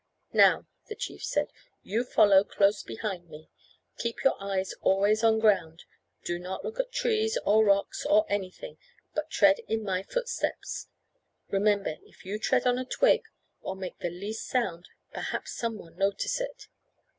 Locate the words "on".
5.23-5.37, 12.65-12.79